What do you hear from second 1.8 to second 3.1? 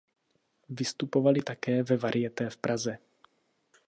ve Varieté v Praze.